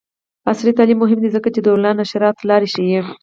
عصري 0.51 0.71
تعلیم 0.77 0.97
مهم 1.03 1.19
دی 1.21 1.29
ځکه 1.35 1.47
چې 1.53 1.59
د 1.61 1.67
آنلاین 1.73 1.97
نشراتو 2.01 2.47
لارې 2.49 2.67
ښيي. 2.73 2.99